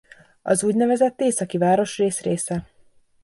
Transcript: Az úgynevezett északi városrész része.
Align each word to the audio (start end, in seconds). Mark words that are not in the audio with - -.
Az 0.41 0.63
úgynevezett 0.63 1.21
északi 1.21 1.57
városrész 1.57 2.21
része. 2.21 2.65